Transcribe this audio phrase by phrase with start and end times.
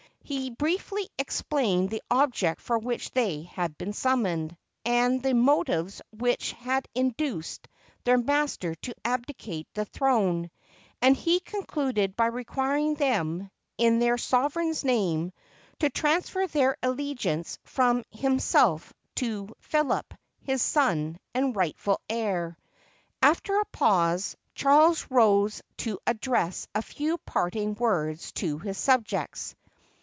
[0.23, 6.53] He briefly explained the object for which they had been summoned, and the motives which
[6.53, 7.67] had induced
[8.05, 10.49] their master to abdicate the throne;
[11.01, 15.33] and he concluded by requiring them, in their sovereign's name,
[15.79, 22.57] to transfer their allegiance from him self to Philip, his son and rightful heir.
[23.21, 29.55] After a pause, Charles rose to address a few parting words to his subjects.